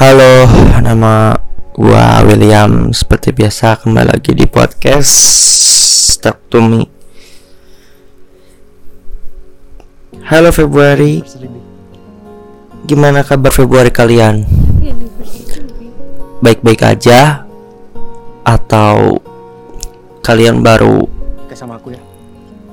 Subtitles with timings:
[0.00, 0.48] Halo,
[0.80, 1.36] nama
[1.76, 2.88] gua William.
[2.88, 5.12] Seperti biasa kembali lagi di podcast
[6.24, 6.88] Talk to Me.
[10.24, 11.20] Halo Februari,
[12.88, 14.48] gimana kabar Februari kalian?
[16.40, 17.44] Baik-baik aja
[18.40, 19.20] atau
[20.24, 21.04] kalian baru
[21.52, 22.00] sama aku ya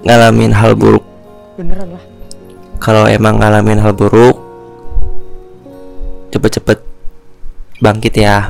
[0.07, 1.03] ngalamin hal buruk?
[1.59, 2.03] Beneran lah
[2.79, 4.39] Kalau emang ngalamin hal buruk,
[6.31, 6.87] cepet-cepet
[7.77, 8.49] bangkit ya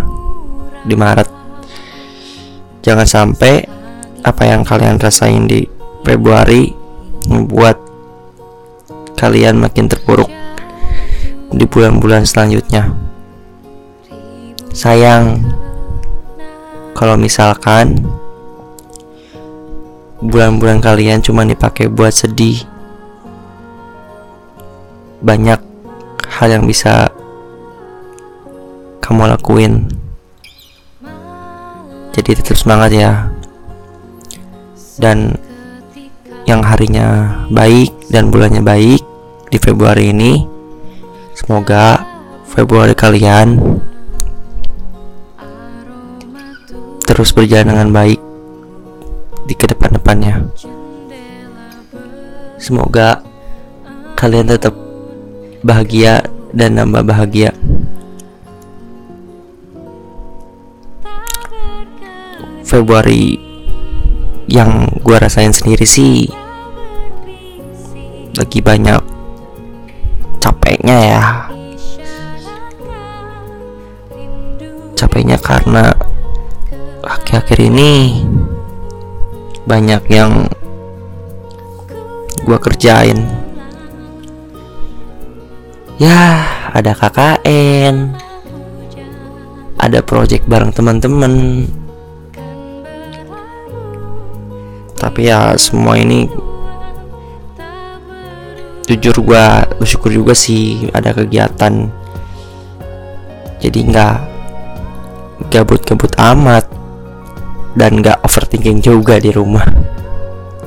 [0.87, 1.29] di Maret.
[2.83, 3.67] Jangan sampai
[4.23, 5.67] apa yang kalian rasain di
[6.07, 6.71] Februari
[7.27, 7.75] membuat
[9.19, 10.31] kalian makin terpuruk
[11.51, 12.87] di bulan-bulan selanjutnya.
[14.71, 15.43] Sayang
[16.95, 17.97] kalau misalkan
[20.23, 22.63] bulan-bulan kalian cuma dipakai buat sedih.
[25.17, 25.59] Banyak
[26.29, 27.09] hal yang bisa
[29.07, 29.87] kamu lakuin.
[32.11, 33.31] Jadi tetap semangat ya.
[34.99, 35.39] Dan
[36.43, 38.99] yang harinya baik dan bulannya baik
[39.47, 40.43] di Februari ini
[41.35, 42.03] semoga
[42.47, 43.79] Februari kalian
[47.07, 48.19] terus berjalan dengan baik
[49.47, 50.51] di ke depan-depannya.
[52.59, 53.23] Semoga
[54.19, 54.75] kalian tetap
[55.63, 57.55] bahagia dan nambah bahagia.
[62.67, 63.39] Februari
[64.51, 66.27] yang gua rasain sendiri sih
[68.35, 68.99] lagi banyak
[70.43, 71.23] capeknya ya.
[74.97, 75.95] Capeknya karena
[77.01, 78.21] akhir-akhir ini
[79.65, 80.45] banyak yang
[82.45, 83.25] gua kerjain.
[85.97, 86.45] Ya
[86.77, 88.13] ada KKN
[89.81, 91.65] ada project bareng teman-teman
[95.07, 96.27] tapi ya semua ini
[98.91, 101.87] jujur gua bersyukur juga sih ada kegiatan.
[103.63, 104.17] Jadi nggak
[105.47, 106.67] gabut-gabut amat
[107.79, 109.63] dan nggak overthinking juga di rumah.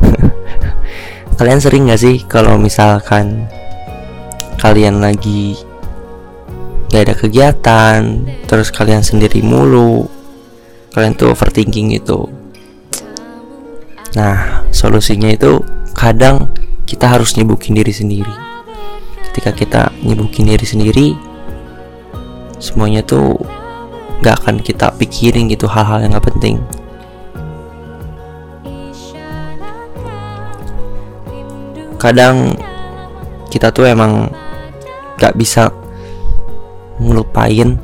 [1.36, 3.44] Kalian sering nggak sih kalau misalkan
[4.56, 5.60] kalian lagi
[6.88, 8.00] nggak ada kegiatan
[8.44, 10.04] terus kalian sendiri mulu
[10.92, 12.39] kalian tuh overthinking itu
[14.19, 15.62] Nah, solusinya itu
[15.94, 16.50] kadang
[16.82, 18.34] kita harus nyibukin diri sendiri.
[19.31, 21.15] Ketika kita nyibukin diri sendiri,
[22.59, 23.38] semuanya tuh
[24.20, 26.59] gak akan kita pikirin gitu hal-hal yang gak penting.
[32.00, 32.59] Kadang
[33.47, 34.26] kita tuh emang
[35.20, 35.70] gak bisa
[36.99, 37.78] ngelupain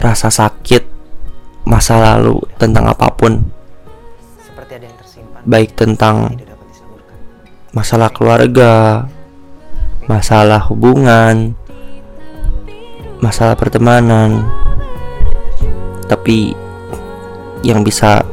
[0.00, 0.84] rasa sakit
[1.66, 3.55] masa lalu tentang apa pun
[5.46, 6.34] baik tentang
[7.70, 9.06] masalah keluarga,
[10.10, 11.54] masalah hubungan,
[13.22, 14.42] masalah pertemanan.
[16.10, 16.50] Tapi
[17.62, 18.26] yang bisa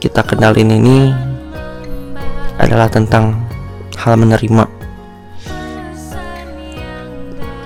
[0.00, 1.12] kita kenalin ini
[2.56, 3.44] adalah tentang
[4.00, 4.64] hal menerima.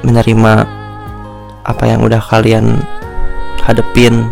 [0.03, 0.55] Menerima
[1.63, 2.83] apa yang udah kalian
[3.63, 4.27] hadepin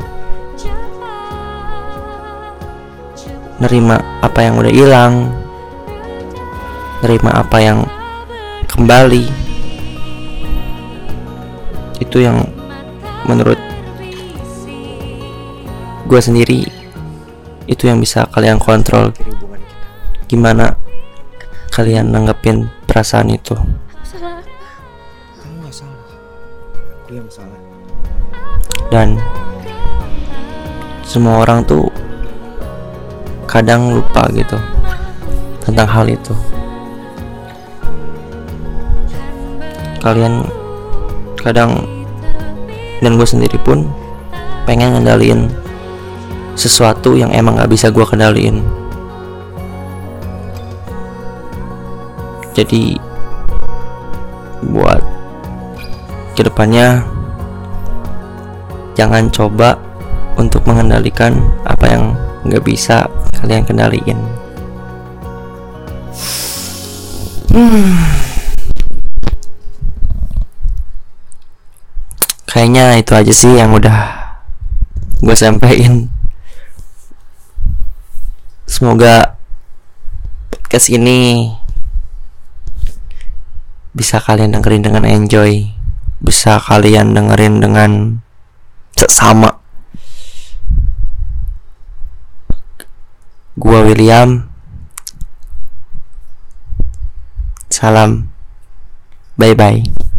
[3.60, 5.14] nerima apa yang udah hilang
[7.00, 7.78] nerima apa yang
[8.68, 9.24] kembali.
[12.00, 12.44] Itu yang
[13.24, 13.60] menurut
[16.08, 16.64] gue sendiri
[17.68, 19.12] itu yang bisa kalian kontrol.
[20.28, 20.76] Gimana
[21.72, 23.56] kalian nanggepin perasaan itu?
[28.90, 29.18] Dan
[31.06, 31.86] semua orang tuh
[33.50, 34.54] kadang lupa gitu
[35.66, 36.30] tentang hal itu.
[39.98, 40.46] Kalian
[41.42, 41.82] kadang
[43.02, 43.90] dan gue sendiri pun
[44.70, 45.50] pengen ngendaliin
[46.54, 48.62] sesuatu yang emang gak bisa gue kendaliin.
[52.54, 52.94] Jadi
[54.70, 55.02] buat
[56.38, 57.02] ke depannya
[58.94, 59.74] jangan coba
[60.36, 62.04] untuk mengendalikan apa yang
[62.44, 63.04] nggak bisa
[63.36, 64.18] kalian kendaliin.
[67.52, 67.94] Hmm.
[72.50, 73.98] Kayaknya itu aja sih yang udah
[75.22, 76.10] gue sampein.
[78.66, 79.38] Semoga
[80.50, 81.52] podcast ini
[83.94, 85.68] bisa kalian dengerin dengan enjoy
[86.20, 88.20] bisa kalian dengerin dengan
[88.96, 89.59] seksama
[93.56, 94.50] gua William.
[97.70, 98.28] Salam.
[99.38, 100.09] Bye bye